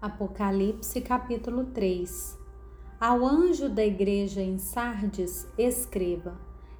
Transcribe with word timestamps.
Apocalipse 0.00 1.00
capítulo 1.00 1.64
3 1.74 2.38
Ao 3.00 3.26
anjo 3.26 3.68
da 3.68 3.84
igreja 3.84 4.40
em 4.40 4.56
Sardes, 4.56 5.44
escreva: 5.58 6.38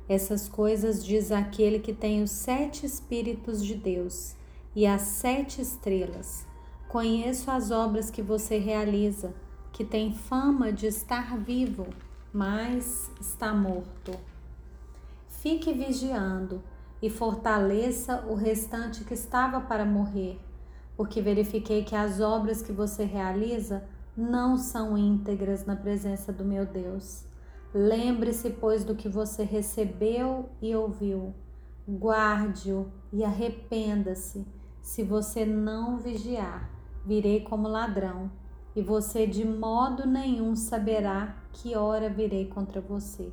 Essas 0.08 0.48
coisas 0.48 1.04
diz 1.04 1.32
aquele 1.32 1.80
que 1.80 1.92
tem 1.92 2.22
os 2.22 2.30
sete 2.30 2.86
Espíritos 2.86 3.64
de 3.64 3.74
Deus 3.74 4.36
e 4.72 4.86
as 4.86 5.02
sete 5.02 5.60
estrelas. 5.60 6.46
Conheço 6.86 7.50
as 7.50 7.72
obras 7.72 8.08
que 8.08 8.22
você 8.22 8.56
realiza, 8.56 9.34
que 9.72 9.84
tem 9.84 10.14
fama 10.14 10.72
de 10.72 10.86
estar 10.86 11.36
vivo, 11.36 11.88
mas 12.32 13.10
está 13.20 13.52
morto. 13.52 14.12
Fique 15.26 15.72
vigiando 15.72 16.62
e 17.02 17.10
fortaleça 17.10 18.24
o 18.28 18.36
restante 18.36 19.02
que 19.02 19.14
estava 19.14 19.60
para 19.60 19.84
morrer 19.84 20.38
porque 20.98 21.22
verifiquei 21.22 21.84
que 21.84 21.94
as 21.94 22.18
obras 22.18 22.60
que 22.60 22.72
você 22.72 23.04
realiza 23.04 23.84
não 24.16 24.56
são 24.56 24.98
íntegras 24.98 25.64
na 25.64 25.76
presença 25.76 26.32
do 26.32 26.44
meu 26.44 26.66
Deus. 26.66 27.24
Lembre-se, 27.72 28.50
pois, 28.50 28.82
do 28.82 28.96
que 28.96 29.08
você 29.08 29.44
recebeu 29.44 30.48
e 30.60 30.74
ouviu. 30.74 31.32
Guarde-o 31.88 32.90
e 33.12 33.22
arrependa-se. 33.22 34.44
Se 34.82 35.04
você 35.04 35.46
não 35.46 35.98
vigiar, 35.98 36.68
virei 37.06 37.42
como 37.42 37.68
ladrão, 37.68 38.28
e 38.74 38.82
você 38.82 39.24
de 39.24 39.44
modo 39.44 40.04
nenhum 40.04 40.56
saberá 40.56 41.36
que 41.52 41.76
hora 41.76 42.10
virei 42.10 42.46
contra 42.46 42.80
você. 42.80 43.32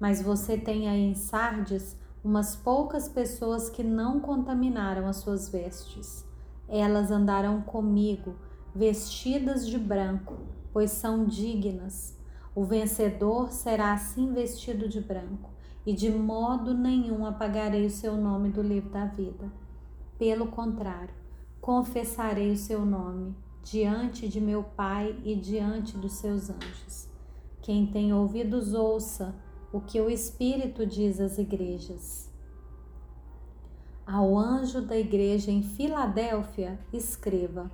Mas 0.00 0.20
você 0.20 0.58
tem 0.58 0.88
aí 0.88 1.04
em 1.04 1.14
Sardes 1.14 1.96
umas 2.24 2.56
poucas 2.56 3.08
pessoas 3.08 3.70
que 3.70 3.84
não 3.84 4.18
contaminaram 4.18 5.06
as 5.06 5.18
suas 5.18 5.48
vestes 5.48 6.26
elas 6.68 7.10
andarão 7.10 7.62
comigo, 7.62 8.36
vestidas 8.74 9.66
de 9.66 9.78
branco, 9.78 10.36
pois 10.72 10.90
são 10.90 11.24
dignas. 11.24 12.16
O 12.54 12.64
vencedor 12.64 13.50
será 13.50 13.92
assim 13.92 14.32
vestido 14.32 14.88
de 14.88 15.00
branco, 15.00 15.50
e 15.86 15.92
de 15.92 16.10
modo 16.10 16.74
nenhum 16.74 17.24
apagarei 17.24 17.86
o 17.86 17.90
seu 17.90 18.16
nome 18.16 18.50
do 18.50 18.60
livro 18.60 18.90
da 18.90 19.06
vida. 19.06 19.50
Pelo 20.18 20.48
contrário, 20.48 21.14
confessarei 21.60 22.50
o 22.52 22.56
seu 22.56 22.84
nome 22.84 23.34
diante 23.62 24.28
de 24.28 24.40
meu 24.40 24.62
Pai 24.62 25.18
e 25.24 25.34
diante 25.34 25.96
dos 25.96 26.12
seus 26.12 26.50
anjos. 26.50 27.08
Quem 27.62 27.86
tem 27.86 28.12
ouvidos, 28.12 28.74
ouça 28.74 29.34
o 29.72 29.80
que 29.80 30.00
o 30.00 30.08
Espírito 30.08 30.86
diz 30.86 31.20
às 31.20 31.38
igrejas. 31.38 32.32
Ao 34.10 34.38
anjo 34.38 34.80
da 34.80 34.96
igreja 34.96 35.50
em 35.50 35.62
Filadélfia, 35.62 36.80
escreva: 36.90 37.70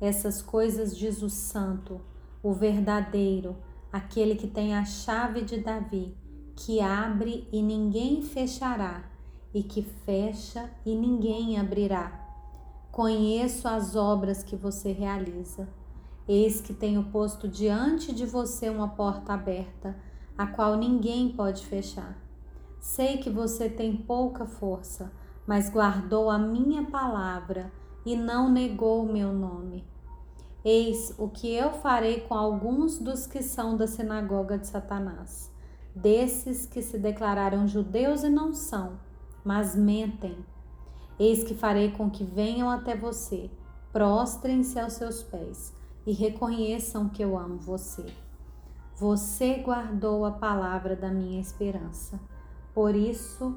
Essas 0.00 0.40
coisas 0.40 0.96
diz 0.96 1.20
o 1.20 1.28
Santo, 1.28 2.00
o 2.40 2.52
verdadeiro, 2.52 3.56
aquele 3.92 4.36
que 4.36 4.46
tem 4.46 4.76
a 4.76 4.84
chave 4.84 5.40
de 5.40 5.58
Davi, 5.58 6.16
que 6.54 6.80
abre 6.80 7.48
e 7.50 7.60
ninguém 7.60 8.22
fechará, 8.22 9.02
e 9.52 9.64
que 9.64 9.82
fecha 9.82 10.70
e 10.86 10.94
ninguém 10.94 11.58
abrirá. 11.58 12.24
Conheço 12.92 13.66
as 13.66 13.96
obras 13.96 14.44
que 14.44 14.54
você 14.54 14.92
realiza. 14.92 15.68
Eis 16.28 16.60
que 16.60 16.72
tenho 16.72 17.10
posto 17.10 17.48
diante 17.48 18.14
de 18.14 18.24
você 18.24 18.68
uma 18.68 18.90
porta 18.90 19.32
aberta, 19.32 19.96
a 20.38 20.46
qual 20.46 20.76
ninguém 20.76 21.30
pode 21.30 21.66
fechar. 21.66 22.16
Sei 22.78 23.16
que 23.16 23.28
você 23.28 23.68
tem 23.68 23.96
pouca 23.96 24.46
força 24.46 25.10
mas 25.46 25.68
guardou 25.68 26.30
a 26.30 26.38
minha 26.38 26.84
palavra 26.84 27.72
e 28.04 28.16
não 28.16 28.50
negou 28.50 29.02
o 29.02 29.12
meu 29.12 29.32
nome. 29.32 29.84
Eis 30.64 31.14
o 31.18 31.28
que 31.28 31.54
eu 31.54 31.72
farei 31.72 32.20
com 32.20 32.34
alguns 32.34 32.98
dos 32.98 33.26
que 33.26 33.42
são 33.42 33.76
da 33.76 33.86
sinagoga 33.86 34.56
de 34.56 34.66
Satanás, 34.66 35.52
desses 35.94 36.64
que 36.64 36.80
se 36.80 36.98
declararam 36.98 37.68
judeus 37.68 38.22
e 38.22 38.30
não 38.30 38.54
são, 38.54 38.98
mas 39.44 39.76
mentem. 39.76 40.36
Eis 41.18 41.44
que 41.44 41.54
farei 41.54 41.92
com 41.92 42.10
que 42.10 42.24
venham 42.24 42.70
até 42.70 42.96
você, 42.96 43.50
prostrem-se 43.92 44.80
aos 44.80 44.94
seus 44.94 45.22
pés 45.22 45.72
e 46.06 46.12
reconheçam 46.12 47.08
que 47.08 47.22
eu 47.22 47.38
amo 47.38 47.58
você. 47.58 48.06
Você 48.96 49.56
guardou 49.56 50.24
a 50.24 50.30
palavra 50.30 50.96
da 50.96 51.10
minha 51.10 51.40
esperança. 51.40 52.18
Por 52.72 52.94
isso, 52.94 53.54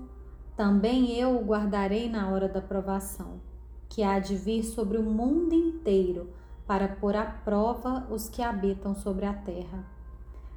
também 0.57 1.13
eu 1.13 1.37
o 1.37 1.45
guardarei 1.45 2.09
na 2.09 2.29
hora 2.31 2.49
da 2.49 2.59
provação, 2.59 3.39
que 3.87 4.01
há 4.01 4.17
de 4.17 4.35
vir 4.35 4.63
sobre 4.63 4.97
o 4.97 5.03
mundo 5.03 5.53
inteiro 5.53 6.31
para 6.65 6.87
pôr 6.87 7.15
à 7.15 7.25
prova 7.25 8.07
os 8.09 8.27
que 8.27 8.41
habitam 8.41 8.95
sobre 8.95 9.27
a 9.27 9.33
terra. 9.33 9.85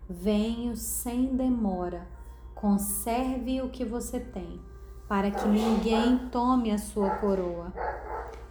Venho 0.09 0.75
sem 0.75 1.37
demora, 1.37 2.09
conserve 2.55 3.61
o 3.61 3.69
que 3.69 3.85
você 3.85 4.19
tem, 4.19 4.59
para 5.07 5.31
que 5.31 5.47
ninguém 5.47 6.31
tome 6.31 6.71
a 6.71 6.79
sua 6.79 7.11
coroa. 7.17 7.71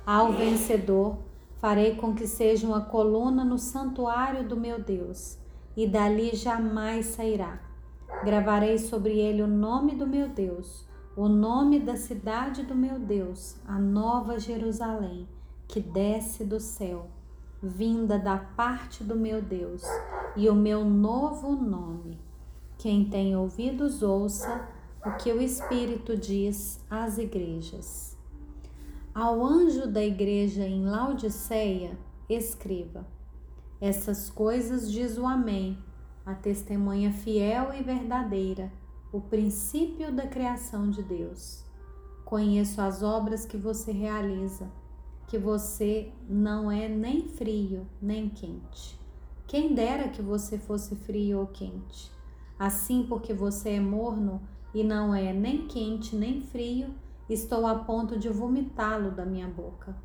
Ao 0.06 0.32
vencedor, 0.32 1.18
farei 1.58 1.96
com 1.96 2.14
que 2.14 2.28
seja 2.28 2.68
uma 2.68 2.82
coluna 2.82 3.44
no 3.44 3.58
santuário 3.58 4.48
do 4.48 4.56
meu 4.56 4.80
Deus, 4.80 5.40
e 5.76 5.88
dali 5.88 6.36
jamais 6.36 7.08
sairá. 7.08 7.60
Gravarei 8.24 8.78
sobre 8.78 9.18
ele 9.18 9.42
o 9.42 9.48
nome 9.48 9.96
do 9.96 10.06
meu 10.06 10.30
Deus 10.30 10.88
o 11.20 11.28
nome 11.28 11.82
da 11.82 11.98
cidade 11.98 12.64
do 12.64 12.74
meu 12.74 12.98
Deus, 12.98 13.58
a 13.68 13.78
nova 13.78 14.40
Jerusalém, 14.40 15.28
que 15.68 15.82
desce 15.82 16.46
do 16.46 16.62
céu, 16.62 17.08
vinda 17.62 18.18
da 18.18 18.38
parte 18.38 19.04
do 19.04 19.18
meu 19.18 19.42
Deus, 19.42 19.84
e 20.38 20.48
o 20.48 20.56
meu 20.56 20.86
novo 20.86 21.58
nome. 21.58 22.18
Quem 22.78 23.04
tem 23.04 23.36
ouvidos, 23.36 24.02
ouça 24.02 24.66
o 25.06 25.12
que 25.18 25.30
o 25.30 25.42
Espírito 25.42 26.16
diz 26.16 26.80
às 26.90 27.18
igrejas. 27.18 28.18
Ao 29.14 29.46
anjo 29.46 29.92
da 29.92 30.02
igreja 30.02 30.66
em 30.66 30.86
Laodiceia, 30.86 32.00
escreva: 32.30 33.06
Essas 33.82 34.30
coisas 34.30 34.90
diz 34.90 35.18
o 35.18 35.26
Amém, 35.26 35.78
a 36.26 36.34
testemunha 36.34 37.12
fiel 37.12 37.74
e 37.78 37.84
verdadeira 37.84 38.72
o 39.12 39.20
princípio 39.20 40.12
da 40.12 40.28
criação 40.28 40.92
de 40.92 41.02
Deus. 41.02 41.64
Conheço 42.24 42.80
as 42.80 43.02
obras 43.02 43.44
que 43.44 43.58
você 43.58 43.92
realiza, 43.92 44.72
que 45.28 45.36
você 45.36 46.12
não 46.30 46.72
é 46.72 46.88
nem 46.88 47.28
frio 47.28 47.88
nem 48.00 48.30
quente. 48.30 49.00
Quem 49.48 49.74
dera 49.74 50.10
que 50.10 50.22
você 50.22 50.60
fosse 50.60 50.96
frio 50.96 51.40
ou 51.40 51.48
quente. 51.48 52.12
Assim, 52.60 53.04
porque 53.10 53.34
você 53.34 53.72
é 53.72 53.80
morno 53.80 54.42
e 54.76 54.84
não 54.84 55.16
é 55.16 55.34
nem 55.34 55.68
quente 55.68 56.16
nem 56.16 56.42
frio, 56.42 56.94
estou 57.28 57.66
a 57.66 57.74
ponto 57.74 58.20
de 58.20 58.30
vomitá-lo 58.30 59.10
da 59.10 59.26
minha 59.26 59.48
boca. 59.48 59.98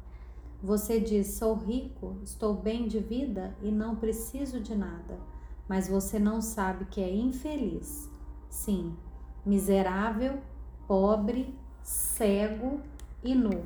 Você 0.63 0.99
diz: 0.99 1.35
Sou 1.35 1.55
rico, 1.55 2.17
estou 2.23 2.55
bem 2.55 2.89
de 2.89 3.01
vida 3.01 3.55
e 3.61 3.71
não 3.71 3.97
preciso 3.97 4.61
de 4.61 4.75
nada, 4.75 5.21
mas 5.69 5.89
você 5.89 6.19
não 6.19 6.41
sabe 6.41 6.87
que 6.87 7.03
é 7.03 7.15
infeliz 7.15 8.14
Sim, 8.55 8.97
miserável, 9.45 10.39
pobre, 10.87 11.53
cego 11.83 12.81
e 13.23 13.35
nu. 13.35 13.65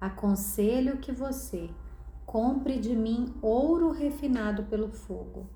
Aconselho 0.00 0.98
que 0.98 1.12
você 1.12 1.70
compre 2.26 2.78
de 2.78 2.94
mim 2.96 3.32
ouro 3.40 3.92
refinado 3.92 4.64
pelo 4.64 4.90
fogo, 4.90 5.46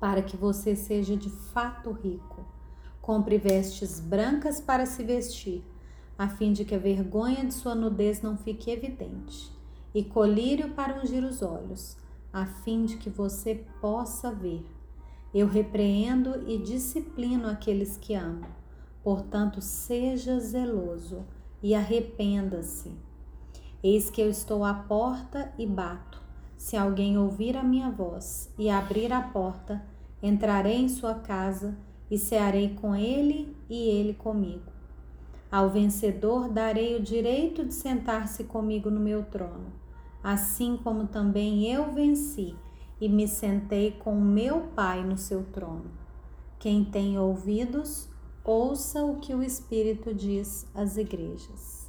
para 0.00 0.22
que 0.22 0.34
você 0.34 0.74
seja 0.74 1.14
de 1.14 1.28
fato 1.28 1.92
rico. 1.92 2.44
Compre 3.02 3.36
vestes 3.36 4.00
brancas 4.00 4.62
para 4.62 4.86
se 4.86 5.04
vestir, 5.04 5.62
a 6.18 6.26
fim 6.26 6.54
de 6.54 6.64
que 6.64 6.74
a 6.74 6.78
vergonha 6.78 7.44
de 7.44 7.52
sua 7.52 7.74
nudez 7.74 8.22
não 8.22 8.36
fique 8.36 8.70
evidente, 8.70 9.52
e 9.94 10.02
colírio 10.02 10.70
para 10.70 11.00
ungir 11.00 11.22
os 11.22 11.42
olhos, 11.42 11.98
a 12.32 12.46
fim 12.46 12.86
de 12.86 12.96
que 12.96 13.10
você 13.10 13.62
possa 13.80 14.32
ver. 14.32 14.64
Eu 15.32 15.46
repreendo 15.46 16.42
e 16.48 16.58
disciplino 16.58 17.48
aqueles 17.48 17.96
que 17.96 18.14
amo. 18.14 18.46
Portanto, 19.02 19.60
seja 19.60 20.40
zeloso 20.40 21.24
e 21.62 21.72
arrependa-se. 21.72 22.90
Eis 23.82 24.10
que 24.10 24.20
eu 24.20 24.28
estou 24.28 24.64
à 24.64 24.74
porta 24.74 25.52
e 25.56 25.64
bato. 25.64 26.20
Se 26.56 26.76
alguém 26.76 27.16
ouvir 27.16 27.56
a 27.56 27.62
minha 27.62 27.90
voz 27.90 28.52
e 28.58 28.68
abrir 28.68 29.12
a 29.12 29.22
porta, 29.22 29.82
entrarei 30.20 30.76
em 30.76 30.88
sua 30.88 31.14
casa 31.14 31.78
e 32.10 32.18
cearei 32.18 32.74
com 32.74 32.94
ele 32.94 33.56
e 33.68 33.88
ele 33.88 34.14
comigo. 34.14 34.70
Ao 35.50 35.70
vencedor 35.70 36.48
darei 36.48 36.96
o 36.96 37.02
direito 37.02 37.64
de 37.64 37.72
sentar-se 37.72 38.44
comigo 38.44 38.90
no 38.90 39.00
meu 39.00 39.24
trono, 39.24 39.72
assim 40.22 40.76
como 40.76 41.06
também 41.06 41.72
eu 41.72 41.92
venci 41.92 42.54
e 43.00 43.08
me 43.08 43.26
sentei 43.26 43.92
com 43.92 44.14
meu 44.14 44.68
Pai 44.74 45.02
no 45.02 45.16
seu 45.16 45.42
trono. 45.44 45.90
Quem 46.58 46.84
tem 46.84 47.18
ouvidos, 47.18 48.08
ouça 48.44 49.02
o 49.02 49.18
que 49.18 49.34
o 49.34 49.42
Espírito 49.42 50.12
diz 50.12 50.66
às 50.74 50.98
igrejas. 50.98 51.79